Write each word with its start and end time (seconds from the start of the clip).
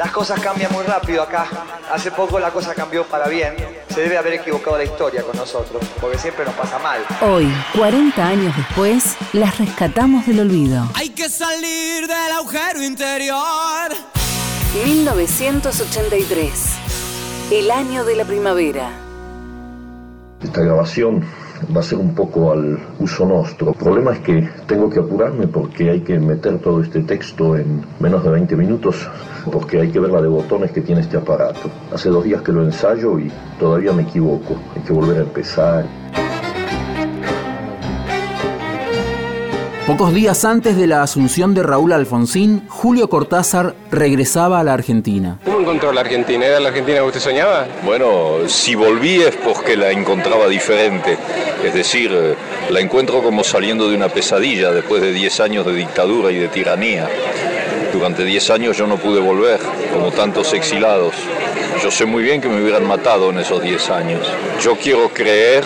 Las 0.00 0.12
cosas 0.12 0.40
cambian 0.40 0.72
muy 0.72 0.82
rápido 0.82 1.22
acá. 1.22 1.46
Hace 1.92 2.10
poco 2.10 2.40
la 2.40 2.50
cosa 2.50 2.74
cambió 2.74 3.04
para 3.04 3.28
bien. 3.28 3.54
Se 3.88 4.00
debe 4.00 4.16
haber 4.16 4.32
equivocado 4.32 4.78
la 4.78 4.84
historia 4.84 5.22
con 5.22 5.36
nosotros, 5.36 5.84
porque 6.00 6.16
siempre 6.16 6.46
nos 6.46 6.54
pasa 6.54 6.78
mal. 6.78 7.02
Hoy, 7.20 7.52
40 7.76 8.26
años 8.26 8.56
después, 8.56 9.14
las 9.34 9.58
rescatamos 9.58 10.26
del 10.26 10.40
olvido. 10.40 10.88
Hay 10.94 11.10
que 11.10 11.28
salir 11.28 12.06
del 12.06 12.32
agujero 12.32 12.82
interior. 12.82 13.90
1983, 14.86 16.50
el 17.50 17.70
año 17.70 18.02
de 18.02 18.16
la 18.16 18.24
primavera. 18.24 18.88
Esta 20.42 20.62
grabación 20.62 21.26
va 21.74 21.80
a 21.80 21.82
ser 21.82 21.98
un 21.98 22.14
poco 22.14 22.52
al 22.52 22.78
uso 22.98 23.26
nuestro. 23.26 23.70
El 23.70 23.76
problema 23.76 24.12
es 24.12 24.20
que 24.20 24.48
tengo 24.66 24.90
que 24.90 25.00
apurarme 25.00 25.46
porque 25.46 25.90
hay 25.90 26.00
que 26.00 26.18
meter 26.18 26.58
todo 26.58 26.82
este 26.82 27.02
texto 27.02 27.56
en 27.56 27.84
menos 27.98 28.24
de 28.24 28.30
20 28.30 28.56
minutos 28.56 29.08
porque 29.50 29.80
hay 29.80 29.90
que 29.90 30.00
ver 30.00 30.10
la 30.10 30.20
de 30.20 30.28
botones 30.28 30.72
que 30.72 30.80
tiene 30.80 31.00
este 31.00 31.16
aparato. 31.16 31.70
Hace 31.92 32.08
dos 32.08 32.24
días 32.24 32.42
que 32.42 32.52
lo 32.52 32.62
ensayo 32.62 33.18
y 33.18 33.30
todavía 33.58 33.92
me 33.92 34.02
equivoco. 34.02 34.56
Hay 34.76 34.82
que 34.82 34.92
volver 34.92 35.18
a 35.18 35.22
empezar. 35.22 35.84
Pocos 39.90 40.14
días 40.14 40.44
antes 40.44 40.76
de 40.76 40.86
la 40.86 41.02
asunción 41.02 41.52
de 41.52 41.64
Raúl 41.64 41.92
Alfonsín, 41.92 42.62
Julio 42.68 43.10
Cortázar 43.10 43.74
regresaba 43.90 44.60
a 44.60 44.62
la 44.62 44.72
Argentina. 44.72 45.40
¿Cómo 45.44 45.58
encontró 45.62 45.92
la 45.92 46.02
Argentina? 46.02 46.46
¿Era 46.46 46.60
la 46.60 46.68
Argentina 46.68 46.98
que 46.98 47.06
usted 47.06 47.18
soñaba? 47.18 47.66
Bueno, 47.84 48.46
si 48.46 48.76
volví 48.76 49.20
es 49.20 49.34
porque 49.34 49.76
la 49.76 49.90
encontraba 49.90 50.46
diferente. 50.46 51.18
Es 51.64 51.74
decir, 51.74 52.36
la 52.70 52.78
encuentro 52.78 53.20
como 53.20 53.42
saliendo 53.42 53.90
de 53.90 53.96
una 53.96 54.08
pesadilla 54.08 54.70
después 54.70 55.02
de 55.02 55.12
10 55.12 55.40
años 55.40 55.66
de 55.66 55.72
dictadura 55.72 56.30
y 56.30 56.36
de 56.36 56.46
tiranía. 56.46 57.08
Durante 57.92 58.22
10 58.22 58.48
años 58.50 58.76
yo 58.76 58.86
no 58.86 58.96
pude 58.96 59.18
volver, 59.18 59.58
como 59.92 60.12
tantos 60.12 60.52
exilados. 60.52 61.14
Yo 61.82 61.90
sé 61.90 62.04
muy 62.04 62.22
bien 62.22 62.40
que 62.40 62.48
me 62.48 62.62
hubieran 62.62 62.86
matado 62.86 63.30
en 63.30 63.40
esos 63.40 63.60
10 63.60 63.90
años. 63.90 64.20
Yo 64.62 64.76
quiero 64.76 65.08
creer 65.08 65.64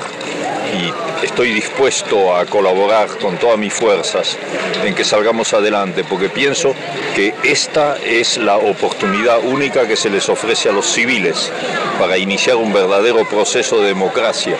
y 0.72 1.03
estoy 1.22 1.52
dispuesto 1.52 2.36
a 2.36 2.46
colaborar 2.46 3.08
con 3.18 3.36
todas 3.38 3.58
mis 3.58 3.72
fuerzas 3.72 4.36
en 4.84 4.94
que 4.94 5.04
salgamos 5.04 5.52
adelante, 5.54 6.04
porque 6.04 6.28
pienso 6.28 6.74
que 7.14 7.34
esta 7.42 7.96
es 7.98 8.38
la 8.38 8.56
oportunidad 8.56 9.44
única 9.44 9.86
que 9.86 9.96
se 9.96 10.10
les 10.10 10.28
ofrece 10.28 10.68
a 10.68 10.72
los 10.72 10.86
civiles 10.86 11.50
para 11.98 12.18
iniciar 12.18 12.56
un 12.56 12.72
verdadero 12.72 13.28
proceso 13.28 13.80
de 13.80 13.88
democracia 13.88 14.56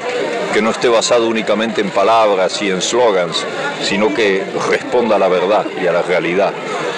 que 0.52 0.62
no 0.62 0.70
esté 0.70 0.88
basado 0.88 1.26
únicamente 1.26 1.80
en 1.80 1.90
palabras 1.90 2.62
y 2.62 2.70
en 2.70 2.80
slogans, 2.80 3.44
sino 3.82 4.14
que 4.14 4.44
responda 4.70 5.16
a 5.16 5.18
la 5.18 5.26
verdad 5.26 5.66
y 5.82 5.86
a 5.88 5.92
la 5.92 6.02
realidad. 6.02 6.52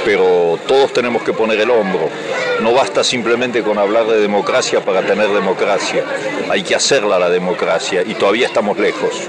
Pero 0.05 0.59
todos 0.67 0.93
tenemos 0.93 1.23
que 1.23 1.33
poner 1.33 1.59
el 1.61 1.71
hombro. 1.71 2.11
No 2.63 2.73
basta 2.73 3.05
simplemente 3.05 3.63
con 3.63 3.79
hablar 3.79 4.07
de 4.07 4.21
democracia 4.21 4.85
para 4.85 5.03
tener 5.03 5.29
democracia. 5.29 6.05
Hay 6.51 6.63
que 6.63 6.75
hacerla 6.75 7.19
la 7.19 7.29
democracia 7.29 8.03
y 8.07 8.15
todavía 8.15 8.47
estamos 8.47 8.79
lejos. 8.79 9.29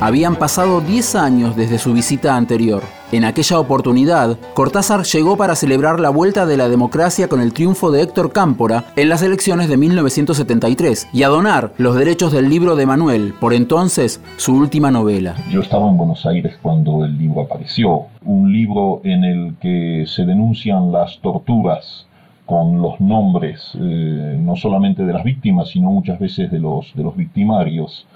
Habían 0.00 0.36
pasado 0.36 0.80
10 0.80 1.14
años 1.14 1.56
desde 1.56 1.78
su 1.78 1.92
visita 1.92 2.34
anterior. 2.34 2.82
En 3.12 3.24
aquella 3.24 3.58
oportunidad, 3.58 4.38
Cortázar 4.54 5.04
llegó 5.04 5.36
para 5.36 5.54
celebrar 5.54 6.00
la 6.00 6.08
vuelta 6.08 6.46
de 6.46 6.56
la 6.56 6.70
democracia 6.70 7.28
con 7.28 7.40
el 7.40 7.52
triunfo 7.52 7.90
de 7.90 8.02
Héctor 8.02 8.32
Cámpora 8.32 8.86
en 8.96 9.10
las 9.10 9.22
elecciones 9.22 9.68
de 9.68 9.76
1973 9.76 11.08
y 11.12 11.22
a 11.22 11.28
donar 11.28 11.74
los 11.76 11.96
derechos 11.96 12.32
del 12.32 12.48
libro 12.48 12.76
de 12.76 12.86
Manuel, 12.86 13.34
por 13.38 13.52
entonces 13.52 14.22
su 14.38 14.54
última 14.54 14.90
novela. 14.90 15.36
Yo 15.50 15.60
estaba 15.60 15.88
en 15.88 15.98
Buenos 15.98 16.24
Aires 16.24 16.56
cuando 16.62 17.04
el 17.04 17.18
libro 17.18 17.42
apareció, 17.42 18.06
un 18.24 18.50
libro 18.50 19.02
en 19.04 19.24
el 19.24 19.54
que 19.60 20.04
se 20.06 20.24
denuncian 20.24 20.90
las 20.92 21.20
torturas 21.20 22.06
con 22.50 22.82
los 22.82 23.00
nombres 23.00 23.70
eh, 23.76 24.36
no 24.40 24.56
solamente 24.56 25.04
de 25.04 25.12
las 25.12 25.22
víctimas, 25.22 25.68
sino 25.68 25.88
muchas 25.88 26.18
veces 26.18 26.50
de 26.50 26.58
los, 26.58 26.92
de 26.96 27.04
los 27.04 27.16
victimarios. 27.16 28.08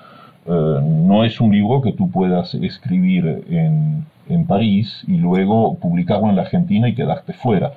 Eh, 0.45 0.50
no 0.50 1.22
es 1.22 1.41
un 1.41 1.53
libro 1.53 1.81
que 1.81 1.93
tú 1.93 2.11
puedas 2.11 2.53
escribir 2.55 3.44
en, 3.49 4.05
en, 4.28 4.47
París 4.49 5.05
y 5.06 5.19
luego 5.19 5.78
publicarlo 5.78 6.31
en 6.31 6.34
la 6.34 6.43
Argentina 6.43 6.89
y 6.89 6.97
quedarte 6.97 7.33
fuera. 7.33 7.75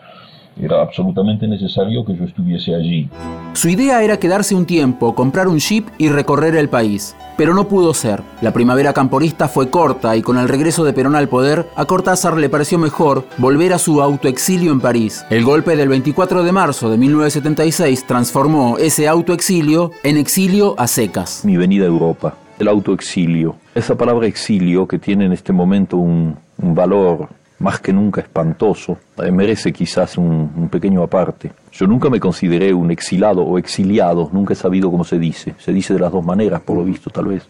Era 0.62 0.82
absolutamente 0.82 1.48
necesario 1.48 2.04
que 2.06 2.16
yo 2.16 2.26
estuviese 2.26 2.76
allí. 2.76 3.10
Su 3.54 3.70
idea 3.70 4.04
era 4.04 4.18
quedarse 4.18 4.56
un 4.56 4.66
tiempo, 4.66 5.16
comprar 5.16 5.48
un 5.48 5.60
jeep 5.60 5.88
y 5.98 6.10
recorrer 6.10 6.56
el 6.56 6.70
país. 6.70 7.16
Pero 7.38 7.54
no 7.54 7.68
pudo 7.68 7.94
ser. 7.94 8.22
La 8.42 8.52
primavera 8.52 8.94
camporista 8.94 9.48
fue 9.48 9.70
corta 9.70 10.16
y 10.16 10.22
con 10.22 10.38
el 10.38 10.50
regreso 10.50 10.84
de 10.84 10.94
Perón 10.94 11.16
al 11.16 11.30
poder, 11.30 11.68
a 11.76 11.86
Cortázar 11.86 12.38
le 12.38 12.50
pareció 12.50 12.80
mejor 12.80 13.26
volver 13.38 13.74
a 13.74 13.80
su 13.80 14.02
autoexilio 14.02 14.72
en 14.72 14.82
París. 14.82 15.26
El 15.30 15.44
golpe 15.44 15.76
del 15.76 15.90
24 15.90 16.44
de 16.44 16.52
marzo 16.52 16.90
de 16.90 16.98
1976 16.98 18.06
transformó 18.08 18.78
ese 18.78 19.08
autoexilio 19.08 19.92
en 20.04 20.18
exilio 20.18 20.76
a 20.78 20.88
secas. 20.88 21.46
Mi 21.46 21.58
venida 21.58 21.86
a 21.86 21.88
Europa 21.88 22.36
el 22.60 22.68
autoexilio. 22.68 23.56
Esa 23.76 23.96
palabra 23.96 24.28
exilio, 24.28 24.88
que 24.88 24.98
tiene 24.98 25.26
en 25.26 25.34
este 25.34 25.54
momento 25.54 25.98
un, 25.98 26.38
valor 26.58 27.30
más 27.60 27.80
que 27.80 27.92
nunca 27.92 28.22
espantoso, 28.22 28.98
eh, 29.18 29.32
merece 29.32 29.74
quizás 29.74 30.18
un, 30.18 30.70
pequeño 30.72 31.02
aparte. 31.02 31.52
Yo 31.72 31.88
nunca 31.88 32.10
me 32.10 32.20
consideré 32.20 32.74
un 32.74 32.92
exilado 32.92 33.42
o 33.42 33.58
exiliado, 33.58 34.30
nunca 34.32 34.54
he 34.54 34.56
sabido 34.56 34.92
cómo 34.92 35.04
se 35.04 35.18
dice. 35.18 35.56
Se 35.58 35.72
dice 35.72 35.94
de 35.94 36.00
las 36.00 36.12
dos 36.12 36.24
maneras, 36.24 36.62
por 36.62 36.78
lo 36.78 36.84
visto, 36.84 37.10
tal 37.10 37.26
vez. 37.26 37.48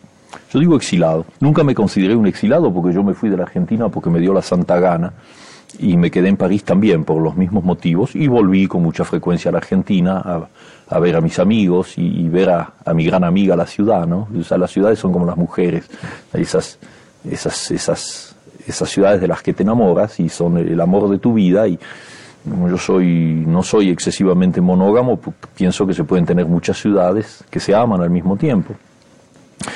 Yo 0.52 0.60
digo 0.60 0.76
exilado. 0.76 1.26
Nunca 1.40 1.64
me 1.64 1.76
consideré 1.76 2.16
un 2.16 2.28
exilado 2.28 2.74
porque 2.74 2.94
yo 2.94 3.04
me 3.04 3.14
fui 3.14 3.30
de 3.30 3.38
la 3.38 3.44
Argentina 3.44 3.90
porque 3.90 4.10
me 4.10 4.20
dio 4.20 4.34
la 4.34 4.42
santa 4.42 4.80
gana 4.80 5.14
y 5.80 5.98
me 5.98 6.10
quedé 6.12 6.30
en 6.30 6.38
París 6.38 6.64
también 6.64 7.04
por 7.04 7.22
los 7.22 7.36
mismos 7.36 7.64
motivos 7.64 8.16
y 8.16 8.28
volví 8.28 8.68
con 8.68 8.82
mucha 8.84 9.04
frecuencia 9.04 9.50
a 9.50 9.52
la 9.52 9.58
Argentina 9.60 10.48
a, 10.90 11.00
ver 11.00 11.16
a 11.16 11.22
mis 11.22 11.40
amigos 11.40 11.98
y, 11.98 12.28
ver 12.30 12.50
a, 12.50 12.74
a, 12.86 12.94
mi 12.94 13.06
gran 13.06 13.24
amiga 13.24 13.56
la 13.56 13.68
ciudad, 13.68 14.08
¿no? 14.08 14.28
O 14.38 14.44
sea, 14.44 14.58
las 14.58 14.72
ciudades 14.72 15.00
son 15.00 15.12
como 15.12 15.26
las 15.26 15.38
mujeres, 15.38 15.90
esas, 16.34 16.80
esas, 17.30 17.72
esas, 17.72 18.27
esas 18.72 18.90
ciudades 18.90 19.22
de 19.22 19.28
las 19.28 19.42
que 19.42 19.54
te 19.54 19.64
enamoras 19.64 20.20
y 20.20 20.30
son 20.30 20.58
el 20.58 20.80
amor 20.80 21.10
de 21.10 21.20
tu 21.20 21.34
vida 21.34 21.68
y 21.68 21.80
yo 22.46 22.78
soy, 22.78 23.44
no 23.46 23.62
soy 23.64 23.90
excesivamente 23.90 24.62
monógamo, 24.62 25.20
pienso 25.56 25.86
que 25.86 25.94
se 25.94 26.04
pueden 26.04 26.26
tener 26.26 26.46
muchas 26.46 26.78
ciudades 26.80 27.44
que 27.50 27.60
se 27.60 27.76
aman 27.76 28.02
al 28.02 28.10
mismo 28.10 28.38
tiempo. 28.38 28.74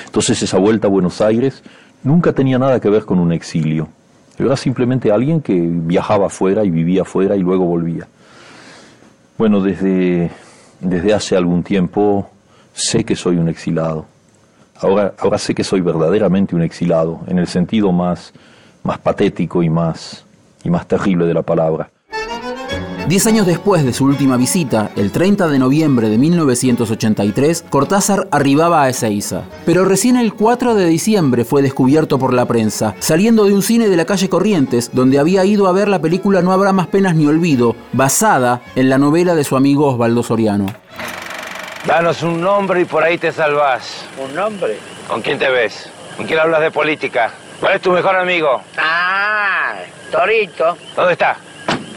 Entonces 0.06 0.42
esa 0.42 0.58
vuelta 0.58 0.88
a 0.88 0.90
Buenos 0.90 1.20
Aires 1.22 1.64
nunca 2.04 2.32
tenía 2.34 2.58
nada 2.58 2.80
que 2.80 2.90
ver 2.90 3.06
con 3.06 3.20
un 3.20 3.32
exilio. 3.34 3.90
era 4.38 4.56
simplemente 4.56 5.12
alguien 5.12 5.42
que 5.42 5.54
viajaba 5.54 6.28
afuera 6.28 6.64
y 6.64 6.70
vivía 6.70 7.02
afuera 7.02 7.36
y 7.36 7.40
luego 7.40 7.66
volvía. 7.66 8.08
Bueno, 9.38 9.62
desde 9.62 10.32
desde 10.82 11.14
hace 11.14 11.38
algún 11.38 11.64
tiempo 11.64 12.30
sé 12.74 13.04
que 13.04 13.16
soy 13.16 13.38
un 13.38 13.48
exilado. 13.48 14.06
Ahora, 14.80 15.14
ahora 15.20 15.38
sé 15.38 15.54
que 15.54 15.64
soy 15.64 15.82
verdaderamente 15.82 16.56
un 16.56 16.64
exilado, 16.64 17.22
en 17.28 17.38
el 17.38 17.48
sentido 17.48 17.92
más, 17.92 18.34
más 18.84 19.00
patético 19.00 19.64
y 19.64 19.70
más, 19.70 20.26
y 20.64 20.70
más 20.70 20.88
terrible 20.88 21.26
de 21.26 21.34
la 21.34 21.42
palabra. 21.42 21.90
Diez 23.08 23.26
años 23.28 23.46
después 23.46 23.84
de 23.84 23.94
su 23.94 24.06
última 24.06 24.38
visita, 24.38 24.92
el 24.96 25.12
30 25.12 25.48
de 25.50 25.60
noviembre 25.60 26.08
de 26.08 26.18
1983, 26.18 27.66
Cortázar 27.70 28.28
arribaba 28.32 28.84
a 28.84 28.90
Ezeiza. 28.90 29.42
Pero 29.66 29.84
recién 29.84 30.16
el 30.16 30.34
4 30.34 30.76
de 30.76 30.86
diciembre 30.86 31.44
fue 31.44 31.62
descubierto 31.62 32.20
por 32.20 32.34
la 32.34 32.46
prensa, 32.46 32.96
saliendo 33.00 33.44
de 33.46 33.54
un 33.54 33.64
cine 33.64 33.90
de 33.90 33.98
la 33.98 34.06
calle 34.06 34.30
Corrientes, 34.30 34.92
donde 34.94 35.20
había 35.20 35.44
ido 35.44 35.68
a 35.68 35.74
ver 35.74 35.90
la 35.90 36.00
película 36.00 36.42
No 36.42 36.54
habrá 36.54 36.72
más 36.74 36.88
penas 36.88 37.16
ni 37.16 37.26
olvido, 37.26 37.76
basada 37.92 38.62
en 38.76 38.88
la 38.88 38.98
novela 38.98 39.36
de 39.36 39.44
su 39.44 39.58
amigo 39.58 39.88
Osvaldo 39.88 40.24
Soriano. 40.24 40.68
Danos 41.86 42.22
un 42.22 42.40
nombre 42.40 42.82
y 42.82 42.86
por 42.86 43.04
ahí 43.04 43.18
te 43.18 43.32
salvás. 43.32 44.06
¿Un 44.24 44.36
nombre? 44.36 44.78
¿Con 45.10 45.22
quién 45.22 45.40
te 45.40 45.50
ves? 45.50 45.90
¿Con 46.16 46.28
quién 46.28 46.40
hablas 46.40 46.62
de 46.62 46.72
política? 46.72 47.34
¿Cuál 47.62 47.76
es 47.76 47.82
tu 47.82 47.92
mejor 47.92 48.16
amigo? 48.16 48.60
Ah, 48.76 49.76
Torito. 50.12 50.76
¿Dónde 50.96 51.14
está? 51.14 51.38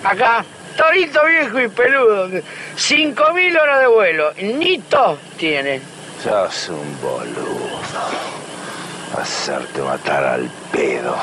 Acá. 0.05 0.45
Torito 0.77 1.25
viejo 1.25 1.59
y 1.61 1.69
peludo. 1.69 2.29
Cinco 2.77 3.33
mil 3.33 3.57
horas 3.57 3.81
de 3.81 3.87
vuelo. 3.87 4.33
Ni 4.43 4.79
tos 4.79 5.19
tiene. 5.39 5.81
Sos 6.23 6.69
un 6.69 7.01
boludo. 7.01 7.81
Hacerte 9.19 9.81
matar 9.81 10.25
al 10.25 10.51
pedo. 10.71 11.17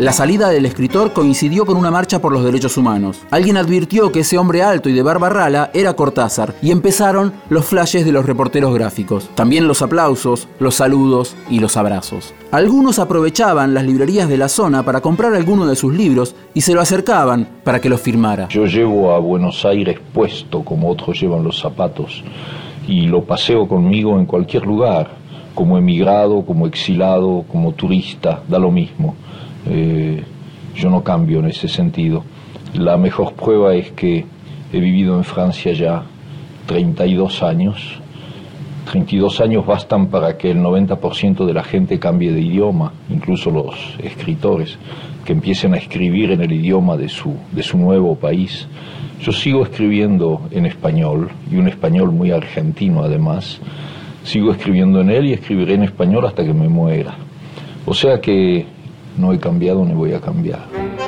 La 0.00 0.14
salida 0.14 0.48
del 0.48 0.64
escritor 0.64 1.12
coincidió 1.12 1.66
con 1.66 1.76
una 1.76 1.90
marcha 1.90 2.22
por 2.22 2.32
los 2.32 2.42
derechos 2.42 2.78
humanos. 2.78 3.20
Alguien 3.30 3.58
advirtió 3.58 4.10
que 4.10 4.20
ese 4.20 4.38
hombre 4.38 4.62
alto 4.62 4.88
y 4.88 4.94
de 4.94 5.02
barba 5.02 5.28
rala 5.28 5.70
era 5.74 5.92
Cortázar 5.92 6.54
y 6.62 6.70
empezaron 6.70 7.34
los 7.50 7.66
flashes 7.66 8.06
de 8.06 8.12
los 8.12 8.24
reporteros 8.24 8.72
gráficos. 8.72 9.28
También 9.34 9.68
los 9.68 9.82
aplausos, 9.82 10.48
los 10.58 10.76
saludos 10.76 11.36
y 11.50 11.60
los 11.60 11.76
abrazos. 11.76 12.32
Algunos 12.50 12.98
aprovechaban 12.98 13.74
las 13.74 13.84
librerías 13.84 14.26
de 14.26 14.38
la 14.38 14.48
zona 14.48 14.82
para 14.84 15.02
comprar 15.02 15.34
alguno 15.34 15.66
de 15.66 15.76
sus 15.76 15.92
libros 15.92 16.34
y 16.54 16.62
se 16.62 16.72
lo 16.72 16.80
acercaban 16.80 17.46
para 17.62 17.82
que 17.82 17.90
los 17.90 18.00
firmara. 18.00 18.48
Yo 18.48 18.64
llevo 18.64 19.12
a 19.14 19.18
Buenos 19.18 19.66
Aires 19.66 19.98
puesto 20.14 20.64
como 20.64 20.88
otros 20.88 21.20
llevan 21.20 21.44
los 21.44 21.60
zapatos 21.60 22.24
y 22.88 23.02
lo 23.02 23.24
paseo 23.24 23.68
conmigo 23.68 24.18
en 24.18 24.24
cualquier 24.24 24.64
lugar, 24.64 25.10
como 25.54 25.76
emigrado, 25.76 26.40
como 26.46 26.66
exilado, 26.66 27.44
como 27.52 27.72
turista, 27.72 28.42
da 28.48 28.58
lo 28.58 28.70
mismo. 28.70 29.14
Eh, 29.66 30.22
yo 30.74 30.90
no 30.90 31.02
cambio 31.02 31.40
en 31.40 31.46
ese 31.46 31.68
sentido. 31.68 32.24
La 32.74 32.96
mejor 32.96 33.34
prueba 33.34 33.74
es 33.74 33.92
que 33.92 34.24
he 34.72 34.80
vivido 34.80 35.16
en 35.16 35.24
Francia 35.24 35.72
ya 35.72 36.04
32 36.66 37.42
años. 37.42 38.00
32 38.90 39.40
años 39.40 39.66
bastan 39.66 40.06
para 40.06 40.36
que 40.36 40.50
el 40.50 40.58
90% 40.58 41.44
de 41.44 41.52
la 41.52 41.62
gente 41.62 41.98
cambie 41.98 42.32
de 42.32 42.40
idioma, 42.40 42.92
incluso 43.08 43.50
los 43.50 43.74
escritores, 44.02 44.78
que 45.24 45.32
empiecen 45.32 45.74
a 45.74 45.76
escribir 45.76 46.30
en 46.30 46.40
el 46.40 46.52
idioma 46.52 46.96
de 46.96 47.08
su, 47.08 47.34
de 47.52 47.62
su 47.62 47.76
nuevo 47.78 48.16
país. 48.16 48.66
Yo 49.20 49.32
sigo 49.32 49.62
escribiendo 49.62 50.42
en 50.50 50.66
español, 50.66 51.28
y 51.50 51.56
un 51.56 51.68
español 51.68 52.10
muy 52.10 52.30
argentino 52.30 53.02
además. 53.02 53.60
Sigo 54.24 54.52
escribiendo 54.52 55.00
en 55.00 55.10
él 55.10 55.26
y 55.26 55.32
escribiré 55.34 55.74
en 55.74 55.84
español 55.84 56.26
hasta 56.26 56.44
que 56.44 56.54
me 56.54 56.68
muera. 56.68 57.16
O 57.86 57.94
sea 57.94 58.20
que 58.20 58.66
no 59.16 59.32
he 59.32 59.38
cambiado 59.38 59.84
ni 59.84 59.94
voy 59.94 60.12
a 60.12 60.20
cambiar. 60.20 60.99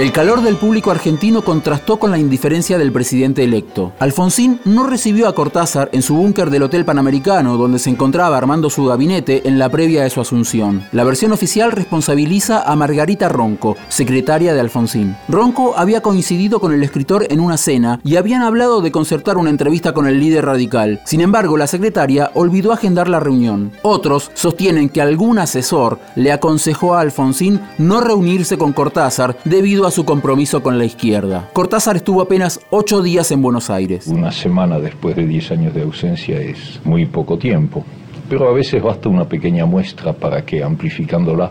El 0.00 0.12
calor 0.12 0.40
del 0.40 0.56
público 0.56 0.90
argentino 0.90 1.42
contrastó 1.42 1.98
con 1.98 2.10
la 2.10 2.18
indiferencia 2.18 2.78
del 2.78 2.90
presidente 2.90 3.44
electo. 3.44 3.92
Alfonsín 3.98 4.58
no 4.64 4.86
recibió 4.86 5.28
a 5.28 5.34
Cortázar 5.34 5.90
en 5.92 6.00
su 6.00 6.14
búnker 6.14 6.48
del 6.48 6.62
Hotel 6.62 6.86
Panamericano, 6.86 7.58
donde 7.58 7.78
se 7.78 7.90
encontraba 7.90 8.38
armando 8.38 8.70
su 8.70 8.86
gabinete 8.86 9.46
en 9.46 9.58
la 9.58 9.68
previa 9.68 10.02
de 10.02 10.08
su 10.08 10.22
asunción. 10.22 10.86
La 10.92 11.04
versión 11.04 11.32
oficial 11.32 11.70
responsabiliza 11.70 12.62
a 12.62 12.74
Margarita 12.76 13.28
Ronco, 13.28 13.76
secretaria 13.90 14.54
de 14.54 14.60
Alfonsín. 14.60 15.16
Ronco 15.28 15.74
había 15.76 16.00
coincidido 16.00 16.60
con 16.60 16.72
el 16.72 16.82
escritor 16.82 17.26
en 17.28 17.38
una 17.38 17.58
cena 17.58 18.00
y 18.02 18.16
habían 18.16 18.40
hablado 18.40 18.80
de 18.80 18.92
concertar 18.92 19.36
una 19.36 19.50
entrevista 19.50 19.92
con 19.92 20.06
el 20.06 20.18
líder 20.18 20.46
radical. 20.46 21.02
Sin 21.04 21.20
embargo, 21.20 21.58
la 21.58 21.66
secretaria 21.66 22.30
olvidó 22.32 22.72
agendar 22.72 23.06
la 23.06 23.20
reunión. 23.20 23.70
Otros 23.82 24.30
sostienen 24.32 24.88
que 24.88 25.02
algún 25.02 25.38
asesor 25.38 25.98
le 26.16 26.32
aconsejó 26.32 26.94
a 26.94 27.02
Alfonsín 27.02 27.60
no 27.76 28.00
reunirse 28.00 28.56
con 28.56 28.72
Cortázar 28.72 29.36
debido 29.44 29.84
a 29.86 29.89
su 29.90 30.04
compromiso 30.04 30.62
con 30.62 30.78
la 30.78 30.84
izquierda. 30.84 31.48
Cortázar 31.52 31.96
estuvo 31.96 32.22
apenas 32.22 32.60
ocho 32.70 33.02
días 33.02 33.30
en 33.30 33.42
Buenos 33.42 33.70
Aires. 33.70 34.06
Una 34.06 34.30
semana 34.30 34.78
después 34.78 35.16
de 35.16 35.26
diez 35.26 35.50
años 35.50 35.74
de 35.74 35.82
ausencia 35.82 36.40
es 36.40 36.80
muy 36.84 37.06
poco 37.06 37.38
tiempo, 37.38 37.84
pero 38.28 38.48
a 38.48 38.52
veces 38.52 38.82
basta 38.82 39.08
una 39.08 39.24
pequeña 39.24 39.66
muestra 39.66 40.12
para 40.12 40.42
que 40.42 40.62
amplificándola 40.62 41.50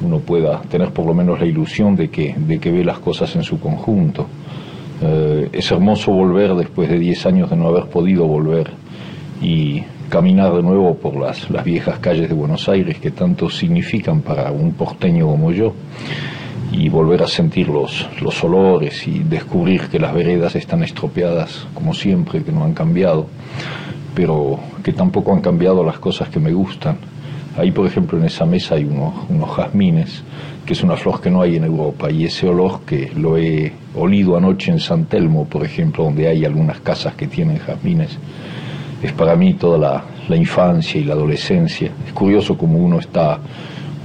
uno 0.00 0.20
pueda 0.20 0.60
tener 0.62 0.92
por 0.92 1.06
lo 1.06 1.14
menos 1.14 1.40
la 1.40 1.46
ilusión 1.46 1.96
de 1.96 2.08
que, 2.08 2.34
de 2.36 2.58
que 2.58 2.70
ve 2.70 2.84
las 2.84 2.98
cosas 2.98 3.34
en 3.36 3.42
su 3.42 3.58
conjunto. 3.58 4.26
Eh, 5.02 5.48
es 5.52 5.70
hermoso 5.70 6.12
volver 6.12 6.54
después 6.54 6.88
de 6.88 6.98
diez 6.98 7.24
años 7.26 7.50
de 7.50 7.56
no 7.56 7.68
haber 7.68 7.86
podido 7.86 8.26
volver 8.26 8.70
y 9.40 9.82
caminar 10.08 10.54
de 10.54 10.62
nuevo 10.62 10.94
por 10.94 11.16
las, 11.16 11.50
las 11.50 11.64
viejas 11.64 11.98
calles 11.98 12.28
de 12.28 12.34
Buenos 12.34 12.68
Aires 12.68 12.98
que 12.98 13.10
tanto 13.10 13.50
significan 13.50 14.22
para 14.22 14.50
un 14.50 14.72
porteño 14.72 15.26
como 15.26 15.52
yo 15.52 15.74
y 16.70 16.88
volver 16.88 17.22
a 17.22 17.26
sentir 17.26 17.68
los, 17.68 18.08
los 18.20 18.42
olores 18.44 19.06
y 19.06 19.20
descubrir 19.20 19.88
que 19.88 19.98
las 19.98 20.12
veredas 20.12 20.54
están 20.54 20.82
estropeadas 20.82 21.66
como 21.74 21.94
siempre, 21.94 22.42
que 22.42 22.52
no 22.52 22.64
han 22.64 22.74
cambiado, 22.74 23.26
pero 24.14 24.58
que 24.82 24.92
tampoco 24.92 25.32
han 25.32 25.40
cambiado 25.40 25.82
las 25.82 25.98
cosas 25.98 26.28
que 26.28 26.40
me 26.40 26.52
gustan. 26.52 26.98
Ahí, 27.56 27.72
por 27.72 27.86
ejemplo, 27.86 28.18
en 28.18 28.24
esa 28.24 28.44
mesa 28.44 28.76
hay 28.76 28.84
unos, 28.84 29.14
unos 29.28 29.50
jazmines, 29.50 30.22
que 30.64 30.74
es 30.74 30.82
una 30.82 30.96
flor 30.96 31.20
que 31.20 31.30
no 31.30 31.40
hay 31.42 31.56
en 31.56 31.64
Europa, 31.64 32.10
y 32.10 32.24
ese 32.24 32.46
olor 32.46 32.82
que 32.82 33.10
lo 33.16 33.36
he 33.36 33.72
olido 33.96 34.36
anoche 34.36 34.70
en 34.70 34.78
San 34.78 35.06
Telmo, 35.06 35.46
por 35.46 35.64
ejemplo, 35.64 36.04
donde 36.04 36.28
hay 36.28 36.44
algunas 36.44 36.80
casas 36.80 37.14
que 37.14 37.26
tienen 37.26 37.58
jazmines, 37.58 38.18
es 39.02 39.12
para 39.12 39.34
mí 39.34 39.54
toda 39.54 39.78
la, 39.78 40.04
la 40.28 40.36
infancia 40.36 41.00
y 41.00 41.04
la 41.04 41.14
adolescencia. 41.14 41.90
Es 42.06 42.12
curioso 42.12 42.56
como 42.56 42.78
uno 42.78 42.98
está 42.98 43.40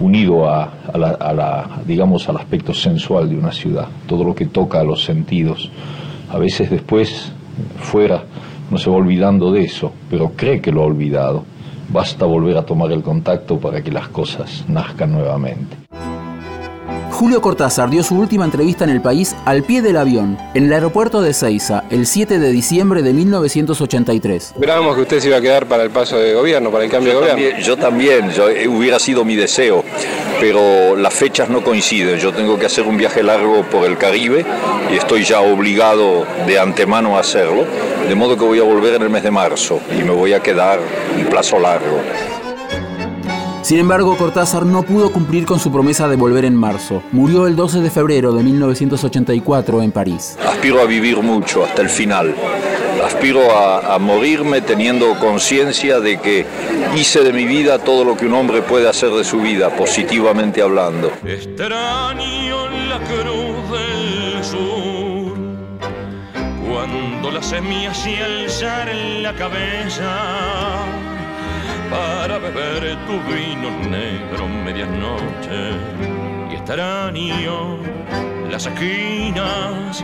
unido 0.03 0.49
a, 0.49 0.71
la, 0.97 1.81
digamos, 1.85 2.27
al 2.27 2.37
aspecto 2.37 2.73
sensual 2.73 3.29
de 3.29 3.37
una 3.37 3.51
ciudad, 3.51 3.87
todo 4.05 4.23
lo 4.23 4.35
que 4.35 4.47
toca 4.47 4.79
a 4.79 4.83
los 4.83 5.03
sentidos. 5.03 5.71
A 6.29 6.37
veces 6.37 6.69
después, 6.69 7.31
fuera, 7.77 8.23
no 8.69 8.77
se 8.77 8.89
va 8.89 8.97
olvidando 8.97 9.51
de 9.51 9.63
eso, 9.63 9.93
pero 10.09 10.31
cree 10.35 10.61
que 10.61 10.71
lo 10.71 10.81
ha 10.81 10.85
olvidado. 10.85 11.43
Basta 11.89 12.25
volver 12.25 12.57
a 12.57 12.63
tomar 12.63 12.91
el 12.91 13.03
contacto 13.03 13.59
para 13.59 13.81
que 13.81 13.91
las 13.91 14.07
cosas 14.09 14.65
nazcan 14.67 15.11
nuevamente. 15.11 15.82
Julio 17.13 17.41
Cortázar 17.41 17.91
dio 17.91 18.01
su 18.01 18.17
última 18.17 18.43
entrevista 18.43 18.83
en 18.83 18.89
el 18.89 18.99
país 18.99 19.35
al 19.45 19.61
pie 19.61 19.83
del 19.83 19.97
avión, 19.97 20.35
en 20.55 20.65
el 20.65 20.73
aeropuerto 20.73 21.21
de 21.21 21.35
Ceiza, 21.35 21.83
el 21.91 22.07
7 22.07 22.39
de 22.39 22.51
diciembre 22.51 23.03
de 23.03 23.13
1983. 23.13 24.53
Esperábamos 24.55 24.95
que 24.95 25.03
usted 25.03 25.19
se 25.19 25.27
iba 25.27 25.37
a 25.37 25.41
quedar 25.41 25.67
para 25.67 25.83
el 25.83 25.91
paso 25.91 26.17
de 26.17 26.33
gobierno, 26.33 26.71
para 26.71 26.85
el 26.85 26.89
cambio 26.89 27.13
yo 27.13 27.19
de 27.19 27.31
gobierno. 27.31 27.49
También, 27.49 27.67
yo 27.67 27.77
también, 27.77 28.31
yo, 28.31 28.49
eh, 28.49 28.67
hubiera 28.67 28.97
sido 28.97 29.23
mi 29.23 29.35
deseo, 29.35 29.83
pero 30.39 30.95
las 30.95 31.13
fechas 31.13 31.49
no 31.49 31.63
coinciden. 31.63 32.17
Yo 32.17 32.33
tengo 32.33 32.57
que 32.57 32.65
hacer 32.65 32.87
un 32.87 32.97
viaje 32.97 33.21
largo 33.21 33.61
por 33.69 33.85
el 33.85 33.95
Caribe 33.99 34.43
y 34.91 34.95
estoy 34.95 35.23
ya 35.23 35.39
obligado 35.39 36.25
de 36.47 36.59
antemano 36.59 37.15
a 37.15 37.19
hacerlo, 37.19 37.63
de 38.09 38.15
modo 38.15 38.35
que 38.35 38.43
voy 38.43 38.59
a 38.59 38.63
volver 38.63 38.95
en 38.95 39.03
el 39.03 39.11
mes 39.11 39.21
de 39.21 39.29
marzo 39.29 39.79
y 39.91 40.01
me 40.03 40.11
voy 40.11 40.33
a 40.33 40.39
quedar 40.39 40.79
un 41.15 41.25
plazo 41.27 41.59
largo. 41.59 41.99
Sin 43.63 43.79
embargo, 43.79 44.17
Cortázar 44.17 44.65
no 44.65 44.83
pudo 44.83 45.13
cumplir 45.13 45.45
con 45.45 45.57
su 45.57 45.71
promesa 45.71 46.09
de 46.09 46.17
volver 46.17 46.43
en 46.43 46.53
marzo. 46.53 47.01
Murió 47.13 47.47
el 47.47 47.55
12 47.55 47.79
de 47.79 47.89
febrero 47.89 48.33
de 48.33 48.43
1984 48.43 49.81
en 49.81 49.91
París. 49.93 50.37
Aspiro 50.45 50.81
a 50.81 50.85
vivir 50.85 51.21
mucho 51.21 51.63
hasta 51.63 51.81
el 51.81 51.87
final. 51.87 52.35
Aspiro 53.05 53.57
a, 53.57 53.95
a 53.95 53.99
morirme 53.99 54.59
teniendo 54.59 55.17
conciencia 55.17 56.01
de 56.01 56.19
que 56.19 56.45
hice 56.97 57.21
de 57.23 57.31
mi 57.31 57.45
vida 57.45 57.79
todo 57.79 58.03
lo 58.03 58.17
que 58.17 58.25
un 58.25 58.33
hombre 58.33 58.61
puede 58.63 58.89
hacer 58.89 59.11
de 59.11 59.23
su 59.23 59.39
vida, 59.39 59.69
positivamente 59.69 60.61
hablando. 60.61 61.09
Extraño 61.25 62.67
la 62.89 62.99
cruz 62.99 63.71
del 63.71 64.43
sur, 64.43 65.37
cuando 66.69 67.31
la 67.31 67.41
semilla 67.41 67.93
se 67.93 68.17
alzar 68.17 68.89
en 68.89 69.23
la 69.23 69.33
cabeza 69.33 71.12
para 71.93 72.37
beber 72.39 72.97
tu 73.05 73.13
vino 73.31 73.69
negro 73.87 74.47
medianoche 74.47 75.77
y 76.51 76.55
extraño 76.55 77.77
las 78.49 78.65
esquinas 78.65 80.03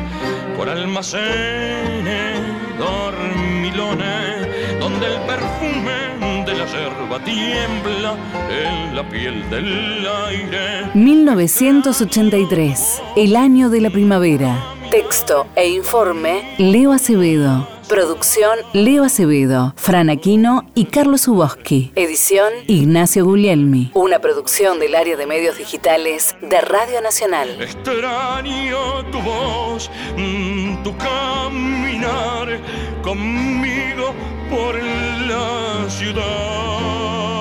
con 0.55 0.69
almacenes, 0.69 2.39
dormilones, 2.77 4.47
donde 4.79 5.07
el 5.07 5.19
perfume 5.31 5.97
de 6.45 6.53
la 6.59 6.65
yerba 6.65 7.17
tiembla 7.23 8.15
en 8.49 8.95
la 8.95 9.09
piel 9.09 9.49
del 9.49 10.07
aire. 10.27 10.91
1983, 10.93 13.01
el 13.15 13.35
año 13.35 13.69
de 13.69 13.81
la 13.81 13.89
primavera. 13.89 14.63
Texto 14.91 15.47
e 15.55 15.69
informe, 15.69 16.53
Leo 16.59 16.91
Acevedo. 16.91 17.78
Producción, 17.89 18.59
Leo 18.73 19.03
Acevedo, 19.03 19.73
Fran 19.75 20.11
Aquino 20.11 20.63
y 20.75 20.85
Carlos 20.85 21.27
Uboski. 21.27 21.91
Edición, 21.95 22.53
Ignacio 22.67 23.25
Guglielmi. 23.25 23.89
Una 23.95 24.19
producción 24.19 24.79
del 24.79 24.93
área 24.93 25.17
de 25.17 25.25
medios 25.25 25.57
digitales 25.57 26.35
de 26.39 26.61
Radio 26.61 27.01
Nacional. 27.01 27.49
Extraño 27.59 29.03
tu 29.11 29.19
voz, 29.21 29.89
mm, 30.15 30.83
tu 30.83 30.95
caminar 30.97 32.59
conmigo 33.01 34.13
por 34.51 34.75
la 34.75 35.89
ciudad. 35.89 37.38